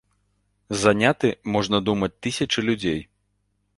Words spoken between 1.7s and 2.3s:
думаць,